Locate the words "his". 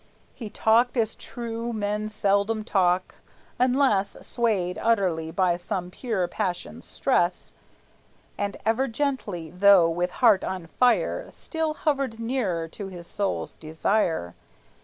12.87-13.05